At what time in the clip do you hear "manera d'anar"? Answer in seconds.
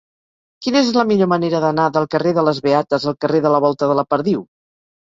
1.35-1.87